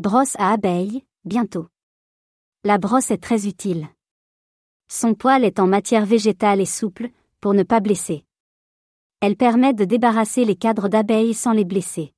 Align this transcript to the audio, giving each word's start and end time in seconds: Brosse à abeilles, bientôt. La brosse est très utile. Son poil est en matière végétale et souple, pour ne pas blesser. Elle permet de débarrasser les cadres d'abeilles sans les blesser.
Brosse 0.00 0.34
à 0.38 0.52
abeilles, 0.52 1.04
bientôt. 1.26 1.66
La 2.64 2.78
brosse 2.78 3.10
est 3.10 3.22
très 3.22 3.46
utile. 3.46 3.86
Son 4.88 5.12
poil 5.12 5.44
est 5.44 5.60
en 5.60 5.66
matière 5.66 6.06
végétale 6.06 6.62
et 6.62 6.64
souple, 6.64 7.10
pour 7.42 7.52
ne 7.52 7.64
pas 7.64 7.80
blesser. 7.80 8.24
Elle 9.20 9.36
permet 9.36 9.74
de 9.74 9.84
débarrasser 9.84 10.46
les 10.46 10.56
cadres 10.56 10.88
d'abeilles 10.88 11.34
sans 11.34 11.52
les 11.52 11.66
blesser. 11.66 12.14